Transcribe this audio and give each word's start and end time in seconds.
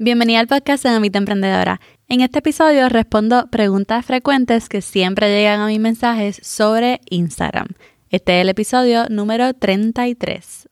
Bienvenida 0.00 0.38
al 0.38 0.46
podcast 0.46 0.84
de 0.84 0.90
Mamita 0.90 1.18
Emprendedora. 1.18 1.80
En 2.08 2.20
este 2.20 2.38
episodio 2.38 2.88
respondo 2.88 3.48
preguntas 3.50 4.06
frecuentes 4.06 4.68
que 4.68 4.80
siempre 4.80 5.28
llegan 5.28 5.58
a 5.58 5.66
mis 5.66 5.80
mensajes 5.80 6.38
sobre 6.40 7.00
Instagram. 7.10 7.66
Este 8.08 8.38
es 8.38 8.42
el 8.42 8.48
episodio 8.48 9.06
número 9.08 9.54
33. 9.54 10.68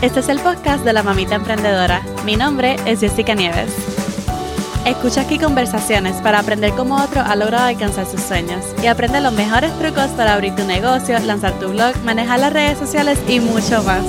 Este 0.00 0.20
es 0.20 0.28
el 0.30 0.40
podcast 0.40 0.82
de 0.82 0.94
la 0.94 1.02
Mamita 1.02 1.34
Emprendedora. 1.34 2.00
Mi 2.24 2.36
nombre 2.36 2.76
es 2.86 3.00
Jessica 3.00 3.34
Nieves. 3.34 3.93
Escucha 4.84 5.22
aquí 5.22 5.38
conversaciones 5.38 6.16
para 6.16 6.40
aprender 6.40 6.72
cómo 6.72 7.02
otro 7.02 7.22
ha 7.22 7.34
logrado 7.36 7.68
alcanzar 7.68 8.04
sus 8.04 8.20
sueños 8.20 8.62
y 8.82 8.86
aprende 8.86 9.18
los 9.22 9.32
mejores 9.32 9.72
trucos 9.78 10.08
para 10.10 10.34
abrir 10.34 10.54
tu 10.54 10.64
negocio, 10.64 11.18
lanzar 11.20 11.58
tu 11.58 11.70
blog, 11.70 11.96
manejar 12.04 12.40
las 12.40 12.52
redes 12.52 12.76
sociales 12.76 13.18
y 13.26 13.40
mucho 13.40 13.82
más. 13.82 14.04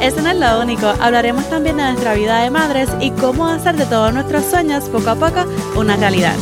Eso 0.00 0.22
no 0.22 0.30
es 0.30 0.38
lo 0.38 0.62
único, 0.62 0.86
hablaremos 0.98 1.46
también 1.50 1.76
de 1.76 1.82
nuestra 1.82 2.14
vida 2.14 2.42
de 2.42 2.48
madres 2.48 2.88
y 3.02 3.10
cómo 3.10 3.46
hacer 3.48 3.76
de 3.76 3.84
todos 3.84 4.14
nuestros 4.14 4.46
sueños 4.46 4.84
poco 4.88 5.10
a 5.10 5.16
poco 5.16 5.44
una 5.76 5.94
realidad. 5.96 6.36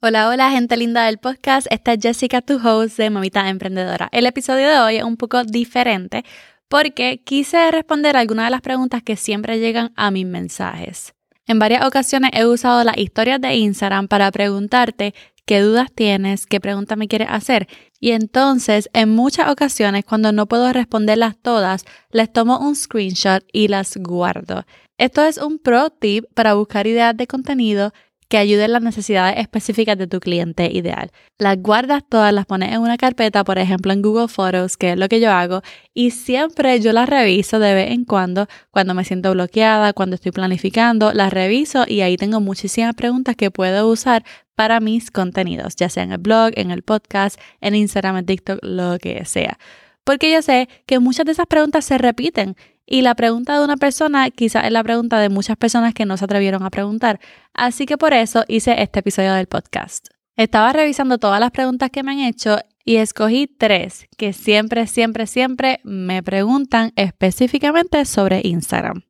Hola, 0.00 0.28
hola, 0.28 0.52
gente 0.52 0.76
linda 0.76 1.06
del 1.06 1.18
podcast. 1.18 1.66
Esta 1.70 1.94
es 1.94 1.98
Jessica, 2.00 2.40
tu 2.40 2.60
host 2.64 2.98
de 2.98 3.10
Mamita 3.10 3.48
Emprendedora. 3.48 4.08
El 4.12 4.26
episodio 4.26 4.68
de 4.68 4.78
hoy 4.78 4.96
es 4.98 5.02
un 5.02 5.16
poco 5.16 5.42
diferente 5.42 6.24
porque 6.68 7.22
quise 7.24 7.70
responder 7.70 8.16
algunas 8.16 8.46
de 8.46 8.50
las 8.50 8.60
preguntas 8.60 9.02
que 9.02 9.16
siempre 9.16 9.58
llegan 9.58 9.92
a 9.96 10.10
mis 10.10 10.26
mensajes. 10.26 11.14
En 11.46 11.58
varias 11.58 11.86
ocasiones 11.86 12.30
he 12.34 12.44
usado 12.44 12.82
las 12.82 12.98
historias 12.98 13.40
de 13.40 13.54
Instagram 13.54 14.08
para 14.08 14.30
preguntarte 14.32 15.14
qué 15.44 15.60
dudas 15.60 15.92
tienes, 15.94 16.46
qué 16.46 16.60
preguntas 16.60 16.98
me 16.98 17.06
quieres 17.06 17.28
hacer. 17.30 17.68
Y 18.00 18.10
entonces, 18.10 18.90
en 18.92 19.10
muchas 19.10 19.48
ocasiones, 19.48 20.04
cuando 20.04 20.32
no 20.32 20.46
puedo 20.46 20.72
responderlas 20.72 21.36
todas, 21.40 21.84
les 22.10 22.32
tomo 22.32 22.58
un 22.58 22.74
screenshot 22.74 23.44
y 23.52 23.68
las 23.68 23.96
guardo. 23.96 24.64
Esto 24.98 25.24
es 25.24 25.38
un 25.38 25.58
pro 25.58 25.90
tip 25.90 26.24
para 26.34 26.54
buscar 26.54 26.86
ideas 26.86 27.16
de 27.16 27.26
contenido 27.26 27.92
que 28.28 28.38
ayuden 28.38 28.72
las 28.72 28.82
necesidades 28.82 29.38
específicas 29.38 29.96
de 29.98 30.06
tu 30.06 30.20
cliente 30.20 30.70
ideal. 30.72 31.10
Las 31.38 31.60
guardas 31.60 32.02
todas, 32.08 32.32
las 32.32 32.46
pones 32.46 32.72
en 32.72 32.80
una 32.80 32.96
carpeta, 32.96 33.44
por 33.44 33.58
ejemplo 33.58 33.92
en 33.92 34.02
Google 34.02 34.28
Photos, 34.28 34.76
que 34.76 34.92
es 34.92 34.98
lo 34.98 35.08
que 35.08 35.20
yo 35.20 35.30
hago, 35.30 35.62
y 35.94 36.10
siempre 36.10 36.80
yo 36.80 36.92
las 36.92 37.08
reviso 37.08 37.58
de 37.58 37.74
vez 37.74 37.90
en 37.92 38.04
cuando, 38.04 38.48
cuando 38.70 38.94
me 38.94 39.04
siento 39.04 39.32
bloqueada, 39.32 39.92
cuando 39.92 40.14
estoy 40.16 40.32
planificando, 40.32 41.12
las 41.12 41.32
reviso 41.32 41.84
y 41.86 42.00
ahí 42.00 42.16
tengo 42.16 42.40
muchísimas 42.40 42.94
preguntas 42.94 43.36
que 43.36 43.50
puedo 43.50 43.88
usar 43.88 44.24
para 44.54 44.80
mis 44.80 45.10
contenidos, 45.10 45.76
ya 45.76 45.88
sea 45.88 46.02
en 46.02 46.12
el 46.12 46.18
blog, 46.18 46.52
en 46.56 46.70
el 46.70 46.82
podcast, 46.82 47.38
en 47.60 47.74
Instagram, 47.74 48.16
en 48.16 48.26
TikTok, 48.26 48.58
lo 48.62 48.98
que 48.98 49.24
sea. 49.24 49.58
Porque 50.02 50.32
yo 50.32 50.40
sé 50.40 50.68
que 50.86 50.98
muchas 51.00 51.26
de 51.26 51.32
esas 51.32 51.46
preguntas 51.46 51.84
se 51.84 51.98
repiten 51.98 52.56
y 52.86 53.02
la 53.02 53.14
pregunta 53.14 53.58
de 53.58 53.64
una 53.64 53.76
persona 53.76 54.30
quizás 54.30 54.64
es 54.64 54.72
la 54.72 54.84
pregunta 54.84 55.18
de 55.18 55.28
muchas 55.28 55.56
personas 55.56 55.92
que 55.92 56.06
no 56.06 56.16
se 56.16 56.24
atrevieron 56.24 56.62
a 56.62 56.70
preguntar. 56.70 57.20
Así 57.52 57.84
que 57.84 57.98
por 57.98 58.12
eso 58.12 58.44
hice 58.46 58.80
este 58.80 59.00
episodio 59.00 59.34
del 59.34 59.46
podcast. 59.46 60.08
Estaba 60.36 60.72
revisando 60.72 61.18
todas 61.18 61.40
las 61.40 61.50
preguntas 61.50 61.90
que 61.90 62.02
me 62.02 62.12
han 62.12 62.20
hecho 62.20 62.58
y 62.84 62.96
escogí 62.96 63.48
tres 63.48 64.06
que 64.16 64.32
siempre, 64.32 64.86
siempre, 64.86 65.26
siempre 65.26 65.80
me 65.82 66.22
preguntan 66.22 66.92
específicamente 66.94 68.04
sobre 68.04 68.42
Instagram. 68.44 69.02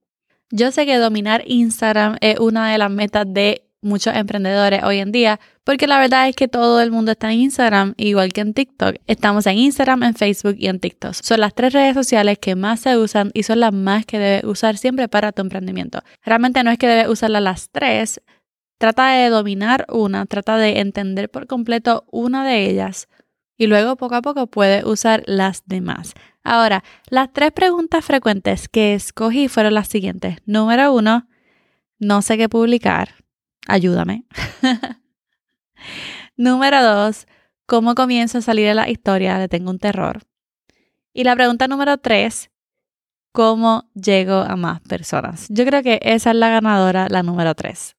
Yo 0.51 0.71
sé 0.71 0.87
que 0.87 0.97
dominar 0.97 1.43
Instagram 1.47 2.17
es 2.21 2.39
una 2.39 2.71
de 2.71 2.79
las 2.79 2.91
metas 2.91 3.27
de 3.29 3.67
muchos 3.83 4.15
emprendedores 4.15 4.83
hoy 4.85 4.99
en 4.99 5.13
día, 5.13 5.41
porque 5.67 5.89
la 5.89 5.99
verdad 5.99 6.29
es 6.29 6.37
que 6.37 6.47
todo 6.47 6.81
el 6.81 6.93
mundo 6.93 7.11
está 7.11 7.33
en 7.33 7.41
Instagram, 7.41 7.95
igual 7.97 8.33
que 8.33 8.41
en 8.41 8.55
TikTok. 8.55 8.99
Estamos 9.09 9.49
en 9.49 9.59
Instagram, 9.59 10.05
en 10.05 10.15
Facebook 10.15 10.55
y 10.57 10.69
en 10.69 10.79
TikTok. 10.79 11.13
Son 11.15 11.41
las 11.41 11.57
tres 11.57 11.73
redes 11.73 11.95
sociales 11.95 12.39
que 12.39 12.55
más 12.55 12.79
se 12.79 12.97
usan 12.97 13.33
y 13.35 13.43
son 13.43 13.59
las 13.59 13.73
más 13.73 14.07
que 14.07 14.21
debes 14.21 14.45
usar 14.45 14.79
siempre 14.79 15.09
para 15.09 15.33
tu 15.33 15.43
emprendimiento. 15.43 16.03
Realmente 16.25 16.63
no 16.63 16.71
es 16.71 16.79
que 16.79 16.87
debes 16.87 17.09
usarlas 17.09 17.43
las 17.43 17.71
tres, 17.71 18.23
trata 18.79 19.09
de 19.09 19.29
dominar 19.29 19.87
una, 19.91 20.25
trata 20.27 20.57
de 20.57 20.79
entender 20.79 21.29
por 21.29 21.49
completo 21.49 22.05
una 22.13 22.47
de 22.47 22.71
ellas 22.71 23.09
y 23.59 23.67
luego 23.67 23.97
poco 23.97 24.15
a 24.15 24.23
poco 24.23 24.47
puedes 24.47 24.85
usar 24.85 25.25
las 25.27 25.65
demás. 25.67 26.15
Ahora, 26.45 26.85
las 27.11 27.33
tres 27.33 27.51
preguntas 27.51 28.05
frecuentes 28.05 28.69
que 28.69 28.95
escogí 28.95 29.49
fueron 29.49 29.75
las 29.75 29.89
siguientes. 29.89 30.37
Número 30.47 30.95
uno, 30.95 31.29
no 31.99 32.23
sé 32.23 32.39
qué 32.39 32.49
publicar 32.49 33.17
ayúdame. 33.67 34.25
número 36.37 36.83
dos, 36.83 37.27
¿cómo 37.67 37.95
comienzo 37.95 38.39
a 38.39 38.43
salir 38.43 38.67
de 38.67 38.75
la 38.75 38.89
historia 38.89 39.39
de 39.39 39.49
Tengo 39.49 39.71
un 39.71 39.79
terror? 39.79 40.23
Y 41.13 41.25
la 41.25 41.35
pregunta 41.35 41.69
número 41.69 41.99
tres, 41.99 42.51
¿cómo 43.33 43.91
llego 43.95 44.35
a 44.35 44.57
más 44.57 44.81
personas? 44.81 45.47
Yo 45.49 45.65
creo 45.65 45.83
que 45.83 45.99
esa 46.03 46.31
es 46.31 46.37
la 46.37 46.51
ganadora, 46.51 47.09
la 47.09 47.23
número 47.23 47.55
tres. 47.55 47.97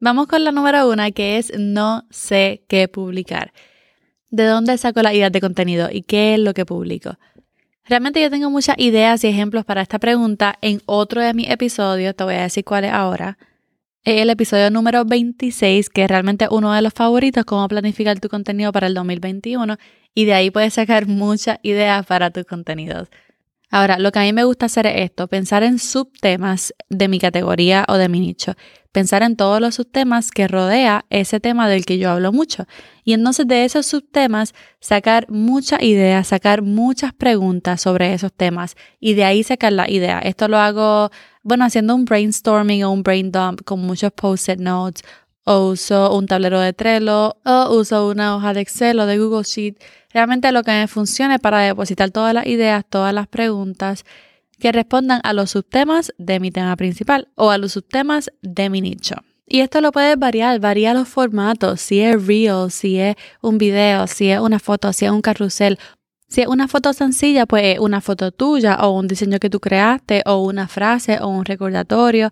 Vamos 0.00 0.26
con 0.26 0.42
la 0.42 0.50
número 0.50 0.88
uno, 0.88 1.04
que 1.14 1.38
es 1.38 1.52
no 1.58 2.04
sé 2.10 2.64
qué 2.68 2.88
publicar. 2.88 3.52
¿De 4.30 4.46
dónde 4.46 4.76
saco 4.78 5.02
la 5.02 5.14
idea 5.14 5.30
de 5.30 5.40
contenido 5.40 5.88
y 5.92 6.02
qué 6.02 6.34
es 6.34 6.40
lo 6.40 6.54
que 6.54 6.64
publico? 6.64 7.18
Realmente 7.84 8.20
yo 8.20 8.30
tengo 8.30 8.50
muchas 8.50 8.76
ideas 8.78 9.22
y 9.24 9.28
ejemplos 9.28 9.64
para 9.64 9.82
esta 9.82 9.98
pregunta 9.98 10.56
en 10.62 10.80
otro 10.86 11.20
de 11.20 11.34
mis 11.34 11.50
episodios, 11.50 12.16
te 12.16 12.24
voy 12.24 12.34
a 12.34 12.42
decir 12.42 12.64
cuál 12.64 12.84
es 12.84 12.92
ahora 12.92 13.38
el 14.04 14.30
episodio 14.30 14.68
número 14.70 15.04
26, 15.04 15.88
que 15.88 16.04
es 16.04 16.08
realmente 16.08 16.48
uno 16.50 16.72
de 16.72 16.82
los 16.82 16.92
favoritos, 16.92 17.44
cómo 17.44 17.68
planificar 17.68 18.18
tu 18.18 18.28
contenido 18.28 18.72
para 18.72 18.88
el 18.88 18.94
2021 18.94 19.76
y 20.14 20.24
de 20.24 20.34
ahí 20.34 20.50
puedes 20.50 20.74
sacar 20.74 21.06
muchas 21.06 21.58
ideas 21.62 22.04
para 22.04 22.30
tus 22.30 22.44
contenidos. 22.44 23.08
Ahora, 23.74 23.98
lo 23.98 24.12
que 24.12 24.18
a 24.18 24.22
mí 24.22 24.34
me 24.34 24.44
gusta 24.44 24.66
hacer 24.66 24.86
es 24.86 25.00
esto, 25.00 25.28
pensar 25.28 25.62
en 25.62 25.78
subtemas 25.78 26.74
de 26.90 27.08
mi 27.08 27.18
categoría 27.18 27.86
o 27.88 27.94
de 27.94 28.10
mi 28.10 28.20
nicho, 28.20 28.54
pensar 28.92 29.22
en 29.22 29.34
todos 29.34 29.62
los 29.62 29.76
subtemas 29.76 30.30
que 30.30 30.46
rodea 30.46 31.06
ese 31.08 31.40
tema 31.40 31.70
del 31.70 31.86
que 31.86 31.96
yo 31.96 32.10
hablo 32.10 32.32
mucho. 32.32 32.66
Y 33.02 33.14
entonces 33.14 33.48
de 33.48 33.64
esos 33.64 33.86
subtemas 33.86 34.52
sacar 34.78 35.24
muchas 35.30 35.82
ideas, 35.82 36.28
sacar 36.28 36.60
muchas 36.60 37.14
preguntas 37.14 37.80
sobre 37.80 38.12
esos 38.12 38.30
temas 38.30 38.76
y 39.00 39.14
de 39.14 39.24
ahí 39.24 39.42
sacar 39.42 39.72
la 39.72 39.90
idea. 39.90 40.18
Esto 40.18 40.48
lo 40.48 40.58
hago, 40.58 41.10
bueno, 41.42 41.64
haciendo 41.64 41.94
un 41.94 42.04
brainstorming 42.04 42.84
o 42.84 42.92
un 42.92 43.02
brain 43.02 43.32
dump 43.32 43.62
con 43.64 43.80
muchos 43.80 44.12
post-it 44.12 44.58
notes 44.60 45.02
o 45.44 45.68
uso 45.68 46.14
un 46.16 46.26
tablero 46.26 46.60
de 46.60 46.72
Trello 46.72 47.36
o 47.44 47.76
uso 47.76 48.08
una 48.08 48.36
hoja 48.36 48.54
de 48.54 48.60
Excel 48.60 48.98
o 49.00 49.06
de 49.06 49.18
Google 49.18 49.44
Sheet. 49.44 49.76
Realmente 50.12 50.52
lo 50.52 50.62
que 50.62 50.72
me 50.72 50.88
funcione 50.88 51.38
para 51.38 51.60
depositar 51.60 52.10
todas 52.10 52.34
las 52.34 52.46
ideas, 52.46 52.84
todas 52.88 53.12
las 53.14 53.26
preguntas 53.28 54.04
que 54.58 54.72
respondan 54.72 55.20
a 55.24 55.32
los 55.32 55.50
subtemas 55.50 56.12
de 56.18 56.38
mi 56.38 56.50
tema 56.50 56.76
principal 56.76 57.28
o 57.34 57.50
a 57.50 57.58
los 57.58 57.72
subtemas 57.72 58.30
de 58.42 58.70
mi 58.70 58.80
nicho. 58.80 59.16
Y 59.46 59.60
esto 59.60 59.80
lo 59.80 59.92
puedes 59.92 60.18
variar, 60.18 60.60
varía 60.60 60.94
los 60.94 61.08
formatos, 61.08 61.80
si 61.80 62.00
es 62.00 62.26
real, 62.26 62.70
si 62.70 62.98
es 62.98 63.16
un 63.42 63.58
video, 63.58 64.06
si 64.06 64.30
es 64.30 64.40
una 64.40 64.58
foto, 64.58 64.92
si 64.92 65.04
es 65.04 65.10
un 65.10 65.20
carrusel. 65.20 65.78
Si 66.28 66.40
es 66.40 66.46
una 66.46 66.68
foto 66.68 66.94
sencilla, 66.94 67.44
pues 67.44 67.78
una 67.78 68.00
foto 68.00 68.30
tuya 68.32 68.76
o 68.76 68.90
un 68.98 69.08
diseño 69.08 69.38
que 69.38 69.50
tú 69.50 69.60
creaste 69.60 70.22
o 70.24 70.38
una 70.38 70.68
frase 70.68 71.18
o 71.20 71.28
un 71.28 71.44
recordatorio. 71.44 72.30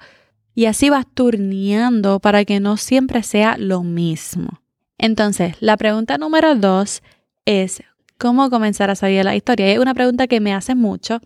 Y 0.54 0.66
así 0.66 0.90
vas 0.90 1.06
turneando 1.12 2.20
para 2.20 2.44
que 2.44 2.60
no 2.60 2.76
siempre 2.76 3.22
sea 3.22 3.56
lo 3.56 3.82
mismo. 3.82 4.60
Entonces, 4.98 5.56
la 5.60 5.76
pregunta 5.76 6.18
número 6.18 6.54
dos 6.54 7.02
es, 7.46 7.82
¿cómo 8.18 8.50
comenzar 8.50 8.90
a 8.90 8.94
salir 8.94 9.24
la 9.24 9.36
historia? 9.36 9.72
Es 9.72 9.78
una 9.78 9.94
pregunta 9.94 10.26
que 10.26 10.40
me 10.40 10.52
hace 10.52 10.74
mucho 10.74 11.20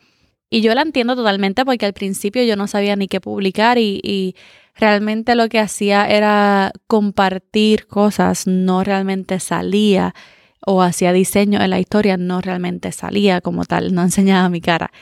y 0.50 0.60
yo 0.60 0.72
la 0.74 0.82
entiendo 0.82 1.16
totalmente 1.16 1.64
porque 1.64 1.86
al 1.86 1.94
principio 1.94 2.44
yo 2.44 2.54
no 2.54 2.68
sabía 2.68 2.94
ni 2.94 3.08
qué 3.08 3.20
publicar 3.20 3.78
y, 3.78 4.00
y 4.04 4.36
realmente 4.76 5.34
lo 5.34 5.48
que 5.48 5.58
hacía 5.58 6.06
era 6.06 6.72
compartir 6.86 7.86
cosas, 7.88 8.46
no 8.46 8.84
realmente 8.84 9.40
salía 9.40 10.14
o 10.64 10.82
hacía 10.82 11.12
diseño 11.12 11.60
en 11.60 11.70
la 11.70 11.80
historia, 11.80 12.16
no 12.16 12.40
realmente 12.40 12.92
salía 12.92 13.40
como 13.40 13.64
tal, 13.64 13.94
no 13.94 14.02
enseñaba 14.02 14.48
mi 14.48 14.60
cara. 14.60 14.92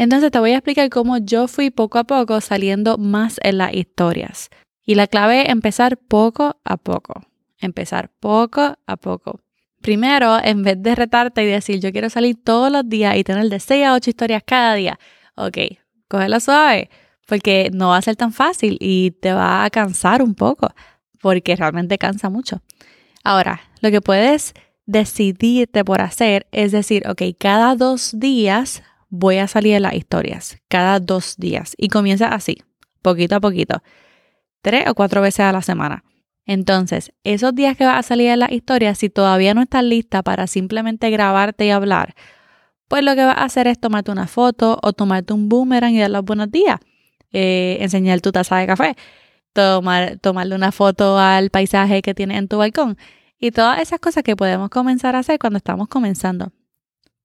Entonces 0.00 0.30
te 0.30 0.38
voy 0.38 0.52
a 0.52 0.54
explicar 0.54 0.88
cómo 0.88 1.18
yo 1.18 1.46
fui 1.46 1.68
poco 1.68 1.98
a 1.98 2.04
poco 2.04 2.40
saliendo 2.40 2.96
más 2.96 3.38
en 3.42 3.58
las 3.58 3.74
historias. 3.74 4.48
Y 4.82 4.94
la 4.94 5.06
clave 5.06 5.42
es 5.42 5.50
empezar 5.50 5.98
poco 5.98 6.58
a 6.64 6.78
poco. 6.78 7.20
Empezar 7.58 8.10
poco 8.18 8.78
a 8.86 8.96
poco. 8.96 9.40
Primero, 9.82 10.38
en 10.42 10.62
vez 10.62 10.82
de 10.82 10.94
retarte 10.94 11.42
y 11.42 11.48
decir 11.48 11.80
yo 11.80 11.92
quiero 11.92 12.08
salir 12.08 12.42
todos 12.42 12.72
los 12.72 12.88
días 12.88 13.14
y 13.14 13.24
tener 13.24 13.50
de 13.50 13.60
6 13.60 13.84
a 13.84 13.92
8 13.92 14.08
historias 14.08 14.42
cada 14.46 14.72
día, 14.72 14.98
ok, 15.34 15.58
cógela 16.08 16.40
suave, 16.40 16.88
porque 17.26 17.68
no 17.70 17.88
va 17.88 17.98
a 17.98 18.02
ser 18.02 18.16
tan 18.16 18.32
fácil 18.32 18.78
y 18.80 19.10
te 19.10 19.34
va 19.34 19.64
a 19.64 19.70
cansar 19.70 20.22
un 20.22 20.34
poco, 20.34 20.72
porque 21.20 21.56
realmente 21.56 21.98
cansa 21.98 22.30
mucho. 22.30 22.62
Ahora, 23.22 23.60
lo 23.82 23.90
que 23.90 24.00
puedes 24.00 24.54
decidirte 24.86 25.84
por 25.84 26.00
hacer 26.00 26.46
es 26.52 26.72
decir, 26.72 27.06
ok, 27.06 27.20
cada 27.38 27.74
dos 27.74 28.18
días 28.18 28.82
voy 29.10 29.38
a 29.38 29.48
salir 29.48 29.74
de 29.74 29.80
las 29.80 29.94
historias 29.94 30.58
cada 30.68 31.00
dos 31.00 31.36
días 31.36 31.74
y 31.76 31.88
comienza 31.88 32.28
así, 32.28 32.62
poquito 33.02 33.36
a 33.36 33.40
poquito, 33.40 33.82
tres 34.62 34.88
o 34.88 34.94
cuatro 34.94 35.20
veces 35.20 35.40
a 35.40 35.52
la 35.52 35.62
semana. 35.62 36.04
Entonces, 36.46 37.12
esos 37.22 37.54
días 37.54 37.76
que 37.76 37.84
vas 37.84 37.98
a 37.98 38.02
salir 38.02 38.30
en 38.30 38.40
la 38.40 38.52
historia, 38.52 38.94
si 38.94 39.10
todavía 39.10 39.54
no 39.54 39.62
estás 39.62 39.84
lista 39.84 40.22
para 40.22 40.46
simplemente 40.46 41.10
grabarte 41.10 41.66
y 41.66 41.70
hablar, 41.70 42.14
pues 42.88 43.04
lo 43.04 43.14
que 43.14 43.24
vas 43.24 43.36
a 43.36 43.44
hacer 43.44 43.66
es 43.66 43.78
tomarte 43.78 44.10
una 44.10 44.26
foto 44.26 44.78
o 44.82 44.92
tomarte 44.92 45.32
un 45.32 45.48
boomerang 45.48 45.94
y 45.94 46.00
dar 46.00 46.10
los 46.10 46.24
buenos 46.24 46.50
días, 46.50 46.80
eh, 47.32 47.78
enseñar 47.80 48.20
tu 48.20 48.32
taza 48.32 48.56
de 48.56 48.66
café, 48.66 48.96
tomar, 49.52 50.18
tomarle 50.18 50.54
una 50.56 50.72
foto 50.72 51.18
al 51.18 51.50
paisaje 51.50 52.02
que 52.02 52.14
tienes 52.14 52.38
en 52.38 52.48
tu 52.48 52.58
balcón 52.58 52.96
y 53.38 53.52
todas 53.52 53.80
esas 53.80 54.00
cosas 54.00 54.22
que 54.22 54.36
podemos 54.36 54.70
comenzar 54.70 55.14
a 55.16 55.20
hacer 55.20 55.38
cuando 55.38 55.58
estamos 55.58 55.88
comenzando. 55.88 56.52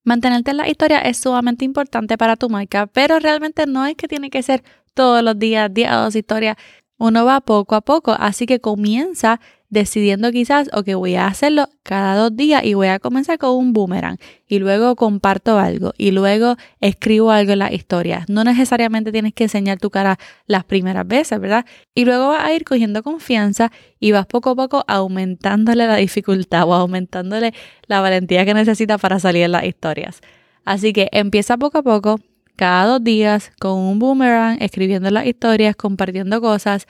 Mantenerte 0.06 0.52
en 0.52 0.58
la 0.58 0.70
historia 0.70 1.00
es 1.00 1.18
sumamente 1.18 1.66
importante 1.66 2.16
para 2.16 2.36
tu 2.36 2.48
marca, 2.48 2.86
pero 2.86 3.18
realmente 3.18 3.66
no 3.66 3.88
es 3.88 3.96
que 3.96 4.08
tiene 4.08 4.30
que 4.30 4.44
ser 4.44 4.64
todos 4.94 5.24
los 5.24 5.38
días, 5.40 5.74
10 5.74 5.92
o 5.94 6.02
dos 6.04 6.16
historias. 6.16 6.58
Uno 6.98 7.26
va 7.26 7.42
poco 7.42 7.74
a 7.74 7.82
poco, 7.82 8.16
así 8.18 8.46
que 8.46 8.62
comienza 8.62 9.42
decidiendo 9.76 10.32
quizás, 10.32 10.70
ok, 10.74 10.94
voy 10.96 11.16
a 11.16 11.28
hacerlo 11.28 11.68
cada 11.84 12.16
dos 12.16 12.36
días 12.36 12.64
y 12.64 12.74
voy 12.74 12.88
a 12.88 12.98
comenzar 12.98 13.38
con 13.38 13.52
un 13.52 13.74
boomerang 13.74 14.18
y 14.48 14.60
luego 14.60 14.96
comparto 14.96 15.60
algo 15.60 15.94
y 15.98 16.12
luego 16.12 16.56
escribo 16.80 17.30
algo 17.30 17.52
en 17.52 17.60
las 17.60 17.74
historias. 17.74 18.28
No 18.30 18.44
necesariamente 18.44 19.12
tienes 19.12 19.34
que 19.34 19.44
enseñar 19.44 19.78
tu 19.78 19.92
cara 19.92 20.18
las 20.48 20.64
primeras 20.64 21.06
veces, 21.06 21.40
¿verdad? 21.40 21.66
Y 21.94 22.06
luego 22.06 22.30
vas 22.30 22.46
a 22.46 22.54
ir 22.54 22.64
cogiendo 22.64 23.04
confianza 23.04 23.72
y 24.00 24.14
vas 24.14 24.26
poco 24.26 24.52
a 24.52 24.56
poco 24.56 24.86
aumentándole 24.88 25.86
la 25.86 25.98
dificultad 25.98 26.64
o 26.64 26.74
aumentándole 26.74 27.54
la 27.88 28.00
valentía 28.00 28.46
que 28.46 28.54
necesitas 28.54 29.00
para 29.02 29.20
salir 29.20 29.44
en 29.44 29.52
las 29.52 29.66
historias. 29.66 30.22
Así 30.64 30.94
que 30.94 31.10
empieza 31.12 31.58
poco 31.58 31.80
a 31.80 31.84
poco, 31.84 32.20
cada 32.56 32.86
dos 32.86 33.04
días, 33.04 33.52
con 33.60 33.74
un 33.74 34.00
boomerang, 34.00 34.58
escribiendo 34.62 35.12
las 35.12 35.26
historias, 35.26 35.76
compartiendo 35.76 36.40
cosas 36.40 36.88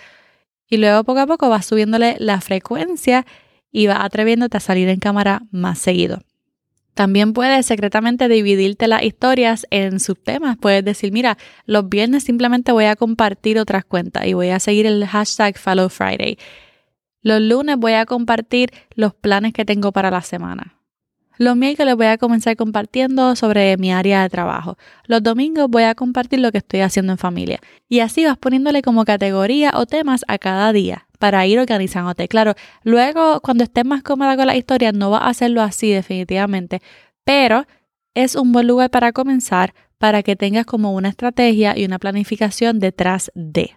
y 0.69 0.77
luego 0.77 1.03
poco 1.03 1.19
a 1.19 1.27
poco 1.27 1.49
vas 1.49 1.65
subiéndole 1.65 2.15
la 2.19 2.41
frecuencia 2.41 3.25
y 3.71 3.87
vas 3.87 3.99
atreviéndote 4.01 4.57
a 4.57 4.61
salir 4.61 4.89
en 4.89 4.99
cámara 4.99 5.43
más 5.51 5.79
seguido. 5.79 6.21
También 6.95 7.33
puedes 7.33 7.65
secretamente 7.65 8.29
dividirte 8.29 8.87
las 8.87 9.03
historias 9.03 9.67
en 9.69 9.99
subtemas. 9.99 10.57
Puedes 10.57 10.83
decir, 10.83 11.11
mira, 11.11 11.37
los 11.65 11.89
viernes 11.89 12.23
simplemente 12.23 12.71
voy 12.71 12.85
a 12.85 12.95
compartir 12.95 13.59
otras 13.59 13.83
cuentas 13.83 14.25
y 14.25 14.33
voy 14.33 14.49
a 14.49 14.61
seguir 14.61 14.85
el 14.85 15.05
hashtag 15.05 15.57
Follow 15.57 15.89
Friday. 15.89 16.37
Los 17.21 17.41
lunes 17.41 17.75
voy 17.77 17.93
a 17.93 18.05
compartir 18.05 18.71
los 18.93 19.13
planes 19.13 19.51
que 19.51 19.65
tengo 19.65 19.91
para 19.91 20.09
la 20.09 20.21
semana. 20.21 20.74
Los 21.37 21.57
miércoles 21.57 21.95
voy 21.95 22.07
a 22.07 22.17
comenzar 22.17 22.55
compartiendo 22.55 23.35
sobre 23.35 23.75
mi 23.77 23.91
área 23.91 24.21
de 24.23 24.29
trabajo. 24.29 24.77
Los 25.05 25.21
domingos 25.21 25.69
voy 25.69 25.83
a 25.83 25.95
compartir 25.95 26.39
lo 26.39 26.51
que 26.51 26.59
estoy 26.59 26.81
haciendo 26.81 27.11
en 27.13 27.17
familia. 27.17 27.59
Y 27.89 27.99
así 27.99 28.25
vas 28.25 28.37
poniéndole 28.37 28.81
como 28.81 29.05
categoría 29.05 29.71
o 29.75 29.85
temas 29.85 30.23
a 30.27 30.37
cada 30.37 30.71
día 30.71 31.07
para 31.19 31.45
ir 31.45 31.59
organizándote. 31.59 32.27
Claro, 32.27 32.53
luego 32.83 33.41
cuando 33.41 33.63
estés 33.63 33.85
más 33.85 34.03
cómoda 34.03 34.37
con 34.37 34.47
la 34.47 34.55
historia 34.55 34.91
no 34.91 35.09
vas 35.09 35.23
a 35.23 35.27
hacerlo 35.27 35.61
así 35.61 35.91
definitivamente, 35.91 36.81
pero 37.23 37.65
es 38.13 38.35
un 38.35 38.51
buen 38.51 38.67
lugar 38.67 38.89
para 38.89 39.11
comenzar 39.11 39.73
para 39.97 40.23
que 40.23 40.35
tengas 40.35 40.65
como 40.65 40.93
una 40.93 41.09
estrategia 41.09 41.77
y 41.77 41.85
una 41.85 41.99
planificación 41.99 42.79
detrás 42.79 43.31
de. 43.33 43.75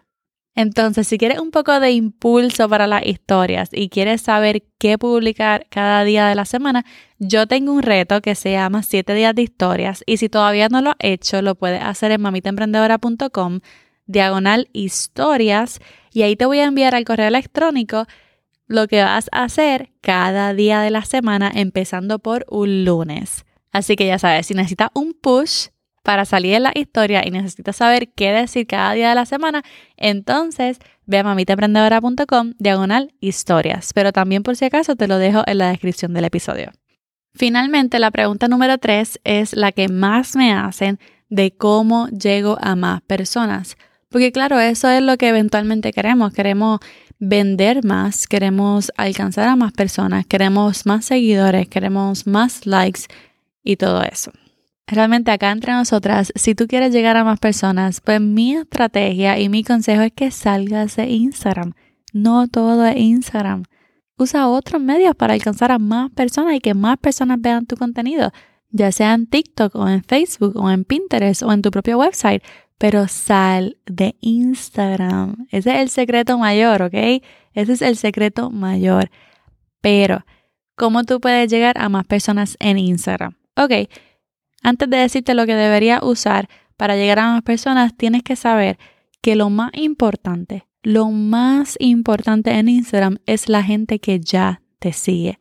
Entonces, 0.58 1.06
si 1.06 1.19
quieres 1.19 1.38
un 1.38 1.52
poco 1.52 1.78
de 1.78 1.93
impulso 1.93 2.69
para 2.69 2.88
las 2.88 3.06
historias 3.06 3.69
y 3.70 3.90
quieres 3.90 4.22
saber 4.22 4.64
qué 4.78 4.99
publicar 4.99 5.69
cada 5.70 6.02
día 6.02 6.26
de 6.26 6.34
la 6.34 6.44
semana, 6.46 6.84
yo 7.20 7.46
tengo 7.46 7.72
un 7.72 7.81
reto 7.81 8.20
que 8.20 8.34
se 8.34 8.50
llama 8.50 8.82
7 8.82 9.14
días 9.14 9.37
de 9.37 9.43
historias 9.43 10.02
y 10.05 10.16
si 10.16 10.28
todavía 10.28 10.69
no 10.69 10.82
lo 10.82 10.90
has 10.90 10.96
hecho, 10.99 11.43
lo 11.43 11.55
puedes 11.55 11.81
hacer 11.81 12.10
en 12.10 12.22
mamitaemprendedora.com 12.22 13.60
diagonal 14.06 14.69
historias 14.72 15.78
y 16.12 16.22
ahí 16.22 16.34
te 16.34 16.46
voy 16.46 16.58
a 16.58 16.64
enviar 16.64 16.96
al 16.96 17.05
correo 17.05 17.28
electrónico 17.28 18.06
lo 18.66 18.88
que 18.88 19.00
vas 19.05 19.28
a 19.31 19.44
hacer 19.44 19.93
cada 20.00 20.55
día 20.55 20.81
de 20.81 20.90
la 20.90 21.05
semana 21.05 21.52
empezando 21.55 22.19
por 22.19 22.44
un 22.50 22.84
lunes. 22.84 23.44
Así 23.70 23.94
que 23.94 24.08
ya 24.08 24.19
sabes, 24.19 24.49
si 24.49 24.55
necesitas 24.55 24.90
un 24.93 25.12
push, 25.12 25.69
para 26.03 26.25
salir 26.25 26.55
en 26.55 26.65
la 26.65 26.73
historia 26.75 27.27
y 27.27 27.31
necesitas 27.31 27.77
saber 27.77 28.09
qué 28.15 28.33
decir 28.33 28.67
cada 28.67 28.93
día 28.93 29.11
de 29.11 29.15
la 29.15 29.27
semana, 29.27 29.62
entonces 29.97 30.79
ve 31.06 31.19
a 31.19 31.25
mamitaemprendedora.com 31.25 32.55
diagonal 32.59 33.12
historias. 33.21 33.93
Pero 33.95 34.12
también 34.12 34.43
por 34.43 34.56
si 34.56 34.65
acaso 34.65 34.97
te 34.97 35.09
lo 35.09 35.19
dejo 35.19 35.43
en 35.47 35.59
la 35.59 35.69
descripción 35.69 36.12
del 36.15 36.25
episodio. 36.25 36.73
Finalmente, 37.35 37.99
la 37.99 38.11
pregunta 38.11 38.49
número 38.49 38.79
tres 38.79 39.21
es 39.25 39.55
la 39.55 39.73
que 39.73 39.89
más 39.89 40.35
me 40.35 40.53
hacen 40.53 40.99
de 41.29 41.53
cómo 41.53 42.09
llego 42.09 42.59
a 42.61 42.75
más 42.75 43.03
personas. 43.03 43.77
Porque 44.09 44.33
claro, 44.33 44.59
eso 44.59 44.89
es 44.89 45.03
lo 45.03 45.17
que 45.19 45.29
eventualmente 45.29 45.93
queremos. 45.93 46.33
Queremos 46.33 46.81
vender 47.19 47.85
más, 47.85 48.27
queremos 48.27 48.93
alcanzar 48.97 49.49
a 49.49 49.56
más 49.56 49.73
personas, 49.73 50.27
queremos 50.27 50.87
más 50.87 51.05
seguidores, 51.05 51.69
queremos 51.69 52.27
más 52.27 52.67
likes 52.67 53.03
y 53.62 53.77
todo 53.77 54.03
eso. 54.03 54.33
Realmente 54.90 55.31
acá 55.31 55.50
entre 55.50 55.75
nosotras, 55.75 56.32
si 56.35 56.55
tú 56.55 56.67
quieres 56.67 56.94
llegar 56.94 57.19
a 57.19 57.25
más 57.25 57.38
personas, 57.38 58.00
pues 58.00 58.23
mi 58.23 58.55
estrategia 58.55 59.38
y 59.38 59.50
mi 59.50 59.62
consejo 59.62 60.00
es 60.00 60.12
que 60.12 60.31
salgas 60.31 60.96
de 60.96 61.11
Instagram. 61.11 61.75
No 62.14 62.49
todo 62.49 62.87
es 62.87 62.96
Instagram. 62.96 63.64
Usa 64.17 64.49
otros 64.49 64.81
medios 64.81 65.14
para 65.14 65.35
alcanzar 65.35 65.73
a 65.73 65.79
más 65.79 66.11
personas 66.12 66.55
y 66.55 66.61
que 66.61 66.73
más 66.73 66.96
personas 66.96 67.38
vean 67.38 67.67
tu 67.67 67.76
contenido, 67.76 68.32
ya 68.70 68.90
sea 68.90 69.12
en 69.12 69.26
TikTok 69.26 69.75
o 69.75 69.87
en 69.87 70.02
Facebook 70.05 70.56
o 70.56 70.70
en 70.70 70.85
Pinterest 70.85 71.43
o 71.43 71.52
en 71.52 71.61
tu 71.61 71.70
propio 71.70 71.99
website. 71.99 72.43
Pero 72.79 73.08
sal 73.08 73.76
de 73.84 74.17
Instagram. 74.20 75.49
Ese 75.50 75.70
es 75.70 75.81
el 75.81 75.91
secreto 75.91 76.38
mayor, 76.38 76.81
¿ok? 76.81 76.94
Ese 77.52 77.73
es 77.73 77.82
el 77.82 77.96
secreto 77.96 78.49
mayor. 78.49 79.11
Pero, 79.82 80.25
¿cómo 80.76 81.05
tú 81.05 81.20
puedes 81.20 81.50
llegar 81.50 81.76
a 81.79 81.91
más 81.91 82.06
personas 82.06 82.56
en 82.58 82.79
Instagram? 82.79 83.34
Ok, 83.55 83.91
antes 84.62 84.88
de 84.90 84.96
decirte 84.96 85.34
lo 85.34 85.46
que 85.46 85.55
deberías 85.55 86.02
usar 86.02 86.49
para 86.76 86.96
llegar 86.96 87.19
a 87.19 87.32
más 87.32 87.43
personas, 87.43 87.96
tienes 87.96 88.22
que 88.22 88.37
saber 88.37 88.78
que 89.20 89.37
lo 89.37 89.50
más 89.50 89.70
importante, 89.75 90.66
lo 90.82 91.10
más 91.10 91.76
importante 91.81 92.52
en 92.52 92.69
Instagram 92.69 93.19
es 93.26 93.49
la 93.49 93.62
gente 93.62 93.99
que 93.99 94.20
ya 94.20 94.62
te 94.78 94.93
sigue. 94.93 95.38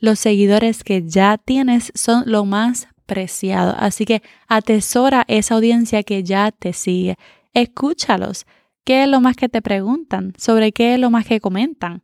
Los 0.00 0.20
seguidores 0.20 0.84
que 0.84 1.02
ya 1.04 1.38
tienes 1.38 1.92
son 1.94 2.24
lo 2.26 2.44
más 2.44 2.88
preciado, 3.06 3.74
así 3.78 4.04
que 4.04 4.22
atesora 4.46 5.24
esa 5.28 5.54
audiencia 5.54 6.02
que 6.02 6.22
ya 6.22 6.52
te 6.52 6.72
sigue. 6.72 7.16
Escúchalos. 7.54 8.46
¿Qué 8.84 9.02
es 9.02 9.08
lo 9.08 9.20
más 9.20 9.36
que 9.36 9.48
te 9.48 9.60
preguntan? 9.60 10.32
¿Sobre 10.38 10.72
qué 10.72 10.94
es 10.94 11.00
lo 11.00 11.10
más 11.10 11.26
que 11.26 11.40
comentan? 11.40 12.02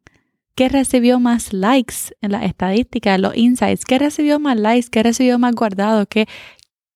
¿Qué 0.54 0.68
recibió 0.68 1.18
más 1.18 1.52
likes 1.52 2.14
en 2.20 2.30
las 2.30 2.44
estadísticas, 2.44 3.18
los 3.18 3.36
insights? 3.36 3.84
¿Qué 3.84 3.98
recibió 3.98 4.38
más 4.38 4.56
likes? 4.56 4.88
¿Qué 4.88 5.02
recibió 5.02 5.36
más 5.38 5.52
guardado? 5.54 6.06
¿Qué, 6.06 6.26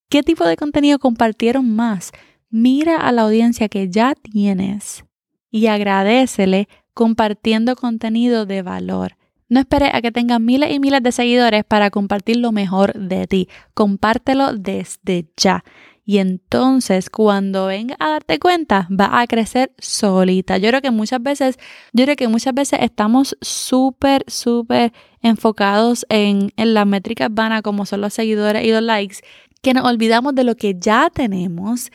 ¿Qué 0.08 0.22
tipo 0.22 0.46
de 0.46 0.56
contenido 0.56 1.00
compartieron 1.00 1.74
más? 1.74 2.12
Mira 2.50 2.96
a 2.96 3.10
la 3.10 3.22
audiencia 3.22 3.68
que 3.68 3.90
ya 3.90 4.14
tienes 4.14 5.04
y 5.50 5.66
agradecele 5.66 6.68
compartiendo 6.94 7.74
contenido 7.74 8.46
de 8.46 8.62
valor. 8.62 9.16
No 9.48 9.60
esperes 9.60 9.90
a 9.92 10.02
que 10.02 10.12
tengas 10.12 10.40
miles 10.40 10.72
y 10.72 10.78
miles 10.78 11.02
de 11.02 11.10
seguidores 11.10 11.64
para 11.64 11.90
compartir 11.90 12.36
lo 12.36 12.52
mejor 12.52 12.92
de 12.94 13.26
ti. 13.26 13.48
Compártelo 13.74 14.52
desde 14.52 15.26
ya. 15.36 15.64
Y 16.08 16.20
entonces 16.20 17.10
cuando 17.10 17.66
venga 17.66 17.94
a 17.98 18.08
darte 18.08 18.38
cuenta, 18.38 18.88
va 18.90 19.20
a 19.20 19.26
crecer 19.26 19.72
solita. 19.76 20.56
Yo 20.56 20.70
creo 20.70 20.80
que 20.80 20.90
muchas 20.90 21.22
veces, 21.22 21.58
yo 21.92 22.04
creo 22.04 22.16
que 22.16 22.28
muchas 22.28 22.54
veces 22.54 22.78
estamos 22.80 23.36
súper, 23.42 24.24
súper 24.26 24.94
enfocados 25.20 26.06
en, 26.08 26.50
en 26.56 26.72
las 26.72 26.86
métricas 26.86 27.28
vanas 27.30 27.60
como 27.60 27.84
son 27.84 28.00
los 28.00 28.14
seguidores 28.14 28.64
y 28.64 28.70
los 28.70 28.80
likes, 28.80 29.16
que 29.60 29.74
nos 29.74 29.84
olvidamos 29.84 30.34
de 30.34 30.44
lo 30.44 30.56
que 30.56 30.76
ya 30.80 31.10
tenemos 31.12 31.90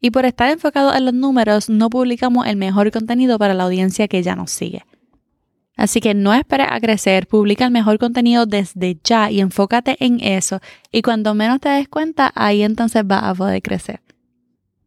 y 0.00 0.10
por 0.10 0.26
estar 0.26 0.50
enfocados 0.50 0.96
en 0.96 1.04
los 1.04 1.14
números 1.14 1.70
no 1.70 1.88
publicamos 1.88 2.48
el 2.48 2.56
mejor 2.56 2.90
contenido 2.90 3.38
para 3.38 3.54
la 3.54 3.62
audiencia 3.62 4.08
que 4.08 4.24
ya 4.24 4.34
nos 4.34 4.50
sigue. 4.50 4.82
Así 5.76 6.00
que 6.00 6.14
no 6.14 6.34
esperes 6.34 6.68
a 6.70 6.80
crecer, 6.80 7.26
publica 7.26 7.64
el 7.64 7.70
mejor 7.70 7.98
contenido 7.98 8.46
desde 8.46 8.98
ya 9.02 9.30
y 9.30 9.40
enfócate 9.40 9.96
en 10.00 10.20
eso. 10.20 10.60
Y 10.90 11.02
cuando 11.02 11.34
menos 11.34 11.60
te 11.60 11.70
des 11.70 11.88
cuenta, 11.88 12.30
ahí 12.34 12.62
entonces 12.62 13.06
vas 13.06 13.24
a 13.24 13.34
poder 13.34 13.62
crecer. 13.62 14.00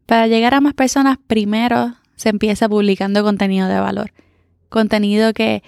Para 0.05 0.27
llegar 0.27 0.53
a 0.53 0.61
más 0.61 0.75
personas, 0.75 1.17
primero 1.25 1.95
se 2.15 2.29
empieza 2.29 2.69
publicando 2.69 3.23
contenido 3.23 3.67
de 3.67 3.79
valor. 3.79 4.13
Contenido 4.69 5.33
que, 5.33 5.63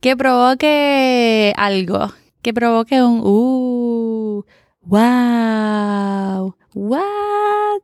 que 0.00 0.16
provoque 0.16 1.52
algo, 1.56 2.12
que 2.42 2.52
provoque 2.52 3.02
un 3.02 3.20
uh, 3.22 4.44
wow, 4.82 6.56
what? 6.74 7.82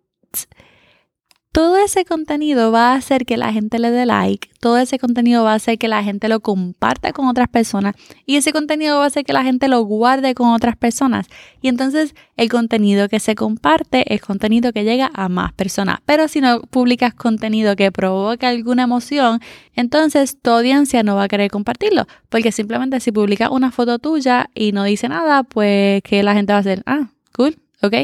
Todo 1.52 1.78
ese 1.78 2.04
contenido 2.04 2.70
va 2.70 2.92
a 2.92 2.94
hacer 2.94 3.26
que 3.26 3.36
la 3.36 3.52
gente 3.52 3.80
le 3.80 3.90
dé 3.90 4.06
like, 4.06 4.50
todo 4.60 4.78
ese 4.78 5.00
contenido 5.00 5.42
va 5.42 5.52
a 5.52 5.56
hacer 5.56 5.78
que 5.78 5.88
la 5.88 6.04
gente 6.04 6.28
lo 6.28 6.40
comparta 6.40 7.12
con 7.12 7.26
otras 7.26 7.48
personas 7.48 7.96
y 8.24 8.36
ese 8.36 8.52
contenido 8.52 8.98
va 8.98 9.04
a 9.04 9.06
hacer 9.08 9.24
que 9.24 9.32
la 9.32 9.42
gente 9.42 9.66
lo 9.66 9.82
guarde 9.82 10.34
con 10.34 10.50
otras 10.50 10.76
personas. 10.76 11.26
Y 11.60 11.66
entonces 11.66 12.14
el 12.36 12.48
contenido 12.48 13.08
que 13.08 13.18
se 13.18 13.34
comparte 13.34 14.14
es 14.14 14.20
contenido 14.20 14.72
que 14.72 14.84
llega 14.84 15.10
a 15.12 15.28
más 15.28 15.52
personas. 15.52 15.98
Pero 16.06 16.28
si 16.28 16.40
no 16.40 16.60
publicas 16.62 17.14
contenido 17.14 17.74
que 17.74 17.90
provoca 17.90 18.48
alguna 18.48 18.84
emoción, 18.84 19.40
entonces 19.74 20.40
tu 20.40 20.50
audiencia 20.50 21.02
no 21.02 21.16
va 21.16 21.24
a 21.24 21.28
querer 21.28 21.50
compartirlo. 21.50 22.06
Porque 22.28 22.52
simplemente 22.52 23.00
si 23.00 23.10
publicas 23.10 23.50
una 23.50 23.72
foto 23.72 23.98
tuya 23.98 24.50
y 24.54 24.70
no 24.70 24.84
dice 24.84 25.08
nada, 25.08 25.42
pues 25.42 26.02
que 26.02 26.22
la 26.22 26.34
gente 26.34 26.52
va 26.52 26.58
a 26.58 26.60
hacer, 26.60 26.82
ah, 26.86 27.10
cool, 27.32 27.56
ok, 27.82 27.94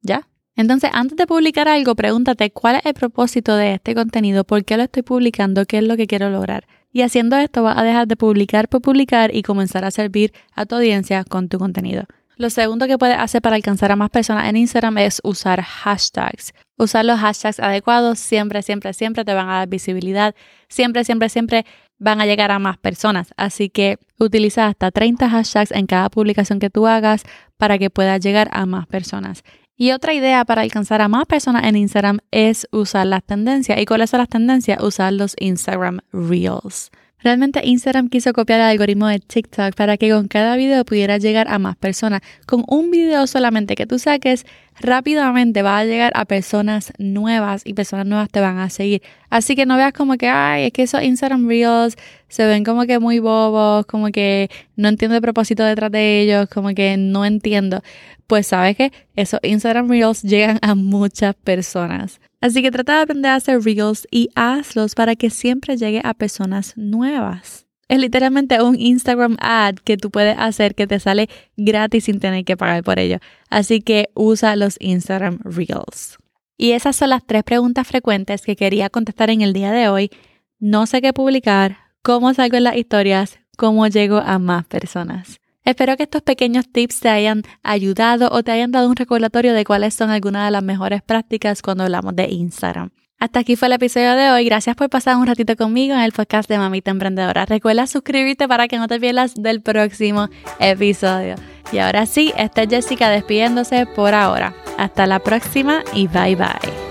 ya, 0.00 0.26
entonces, 0.56 0.90
antes 0.92 1.18
de 1.18 1.26
publicar 1.26 1.68
algo, 1.68 1.94
pregúntate 1.94 2.50
cuál 2.50 2.76
es 2.76 2.86
el 2.86 2.94
propósito 2.94 3.56
de 3.56 3.74
este 3.74 3.94
contenido, 3.94 4.44
por 4.44 4.64
qué 4.64 4.78
lo 4.78 4.84
estoy 4.84 5.02
publicando, 5.02 5.66
qué 5.66 5.78
es 5.78 5.84
lo 5.84 5.96
que 5.96 6.06
quiero 6.06 6.30
lograr. 6.30 6.66
Y 6.92 7.02
haciendo 7.02 7.36
esto 7.36 7.62
vas 7.62 7.76
a 7.76 7.82
dejar 7.82 8.08
de 8.08 8.16
publicar 8.16 8.68
por 8.68 8.80
publicar 8.80 9.34
y 9.34 9.42
comenzar 9.42 9.84
a 9.84 9.90
servir 9.90 10.32
a 10.54 10.64
tu 10.64 10.76
audiencia 10.76 11.24
con 11.24 11.50
tu 11.50 11.58
contenido. 11.58 12.04
Lo 12.38 12.48
segundo 12.48 12.86
que 12.86 12.96
puedes 12.96 13.18
hacer 13.18 13.42
para 13.42 13.56
alcanzar 13.56 13.92
a 13.92 13.96
más 13.96 14.08
personas 14.08 14.48
en 14.48 14.56
Instagram 14.56 14.96
es 14.98 15.20
usar 15.22 15.62
hashtags. 15.62 16.54
Usar 16.78 17.04
los 17.04 17.18
hashtags 17.20 17.60
adecuados 17.60 18.18
siempre, 18.18 18.62
siempre, 18.62 18.94
siempre 18.94 19.24
te 19.24 19.34
van 19.34 19.48
a 19.50 19.58
dar 19.58 19.68
visibilidad. 19.68 20.34
Siempre, 20.68 21.04
siempre, 21.04 21.28
siempre 21.28 21.66
van 21.98 22.20
a 22.20 22.26
llegar 22.26 22.50
a 22.50 22.58
más 22.58 22.78
personas. 22.78 23.32
Así 23.36 23.68
que 23.68 23.98
utiliza 24.18 24.66
hasta 24.66 24.90
30 24.90 25.28
hashtags 25.28 25.72
en 25.72 25.86
cada 25.86 26.08
publicación 26.10 26.58
que 26.58 26.70
tú 26.70 26.86
hagas 26.86 27.24
para 27.56 27.78
que 27.78 27.90
puedas 27.90 28.20
llegar 28.20 28.48
a 28.52 28.66
más 28.66 28.86
personas. 28.86 29.42
Y 29.76 29.92
otra 29.92 30.14
idea 30.14 30.44
para 30.46 30.62
alcanzar 30.62 31.02
a 31.02 31.08
más 31.08 31.26
personas 31.26 31.64
en 31.64 31.76
Instagram 31.76 32.18
es 32.30 32.66
usar 32.72 33.06
las 33.06 33.22
tendencias. 33.22 33.78
¿Y 33.78 33.84
cuáles 33.84 34.08
son 34.10 34.18
las 34.18 34.28
tendencias? 34.28 34.82
Usar 34.82 35.12
los 35.12 35.34
Instagram 35.38 36.00
Reels. 36.12 36.90
Realmente 37.26 37.60
Instagram 37.64 38.08
quiso 38.08 38.32
copiar 38.32 38.60
el 38.60 38.66
algoritmo 38.66 39.08
de 39.08 39.18
TikTok 39.18 39.74
para 39.74 39.96
que 39.96 40.10
con 40.10 40.28
cada 40.28 40.54
video 40.54 40.84
pudiera 40.84 41.18
llegar 41.18 41.48
a 41.48 41.58
más 41.58 41.74
personas. 41.74 42.20
Con 42.46 42.62
un 42.68 42.92
video 42.92 43.26
solamente 43.26 43.74
que 43.74 43.84
tú 43.84 43.98
saques, 43.98 44.46
rápidamente 44.78 45.62
va 45.62 45.78
a 45.78 45.84
llegar 45.84 46.12
a 46.14 46.24
personas 46.24 46.92
nuevas 46.98 47.62
y 47.64 47.74
personas 47.74 48.06
nuevas 48.06 48.28
te 48.30 48.38
van 48.38 48.58
a 48.60 48.70
seguir. 48.70 49.02
Así 49.28 49.56
que 49.56 49.66
no 49.66 49.76
veas 49.76 49.92
como 49.92 50.16
que, 50.18 50.28
ay, 50.28 50.66
es 50.66 50.72
que 50.72 50.84
esos 50.84 51.02
Instagram 51.02 51.48
Reels 51.48 51.96
se 52.28 52.46
ven 52.46 52.62
como 52.62 52.86
que 52.86 53.00
muy 53.00 53.18
bobos, 53.18 53.86
como 53.86 54.12
que 54.12 54.48
no 54.76 54.86
entiendo 54.86 55.16
el 55.16 55.20
propósito 55.20 55.64
detrás 55.64 55.90
de 55.90 56.20
ellos, 56.20 56.48
como 56.48 56.76
que 56.76 56.96
no 56.96 57.24
entiendo. 57.24 57.82
Pues 58.28 58.46
sabes 58.46 58.76
que 58.76 58.92
esos 59.16 59.40
Instagram 59.42 59.90
Reels 59.90 60.22
llegan 60.22 60.60
a 60.62 60.76
muchas 60.76 61.34
personas. 61.34 62.20
Así 62.40 62.62
que 62.62 62.70
trata 62.70 62.96
de 62.96 63.02
aprender 63.02 63.30
a 63.30 63.36
hacer 63.36 63.62
Reels 63.62 64.06
y 64.10 64.28
hazlos 64.34 64.94
para 64.94 65.16
que 65.16 65.30
siempre 65.30 65.76
llegue 65.76 66.00
a 66.04 66.14
personas 66.14 66.74
nuevas. 66.76 67.66
Es 67.88 67.98
literalmente 67.98 68.60
un 68.62 68.78
Instagram 68.78 69.36
ad 69.40 69.76
que 69.76 69.96
tú 69.96 70.10
puedes 70.10 70.36
hacer 70.38 70.74
que 70.74 70.86
te 70.86 70.98
sale 70.98 71.28
gratis 71.56 72.04
sin 72.04 72.18
tener 72.18 72.44
que 72.44 72.56
pagar 72.56 72.82
por 72.82 72.98
ello. 72.98 73.18
Así 73.48 73.80
que 73.80 74.10
usa 74.14 74.56
los 74.56 74.76
Instagram 74.80 75.38
Reels. 75.44 76.18
Y 76.58 76.72
esas 76.72 76.96
son 76.96 77.10
las 77.10 77.24
tres 77.24 77.44
preguntas 77.44 77.86
frecuentes 77.86 78.42
que 78.42 78.56
quería 78.56 78.90
contestar 78.90 79.30
en 79.30 79.42
el 79.42 79.52
día 79.52 79.72
de 79.72 79.88
hoy. 79.88 80.10
No 80.58 80.86
sé 80.86 81.00
qué 81.00 81.12
publicar, 81.12 81.78
cómo 82.02 82.32
salgo 82.34 82.56
en 82.56 82.64
las 82.64 82.76
historias, 82.76 83.38
cómo 83.56 83.86
llego 83.86 84.16
a 84.16 84.38
más 84.38 84.66
personas. 84.66 85.38
Espero 85.66 85.96
que 85.96 86.04
estos 86.04 86.22
pequeños 86.22 86.68
tips 86.70 87.00
te 87.00 87.08
hayan 87.08 87.42
ayudado 87.64 88.30
o 88.30 88.44
te 88.44 88.52
hayan 88.52 88.70
dado 88.70 88.88
un 88.88 88.94
recordatorio 88.94 89.52
de 89.52 89.64
cuáles 89.64 89.94
son 89.94 90.10
algunas 90.10 90.44
de 90.46 90.52
las 90.52 90.62
mejores 90.62 91.02
prácticas 91.02 91.60
cuando 91.60 91.82
hablamos 91.82 92.14
de 92.14 92.28
Instagram. 92.30 92.90
Hasta 93.18 93.40
aquí 93.40 93.56
fue 93.56 93.66
el 93.66 93.72
episodio 93.72 94.14
de 94.14 94.30
hoy. 94.30 94.44
Gracias 94.44 94.76
por 94.76 94.88
pasar 94.90 95.16
un 95.16 95.26
ratito 95.26 95.56
conmigo 95.56 95.94
en 95.94 96.02
el 96.02 96.12
podcast 96.12 96.48
de 96.48 96.58
Mamita 96.58 96.92
Emprendedora. 96.92 97.46
Recuerda 97.46 97.88
suscribirte 97.88 98.46
para 98.46 98.68
que 98.68 98.78
no 98.78 98.86
te 98.86 99.00
pierdas 99.00 99.34
del 99.34 99.60
próximo 99.60 100.28
episodio. 100.60 101.34
Y 101.72 101.78
ahora 101.78 102.06
sí, 102.06 102.32
esta 102.36 102.62
es 102.62 102.68
Jessica 102.68 103.08
despidiéndose 103.10 103.86
por 103.86 104.14
ahora. 104.14 104.54
Hasta 104.78 105.06
la 105.06 105.18
próxima 105.18 105.82
y 105.92 106.06
bye 106.06 106.36
bye. 106.36 106.85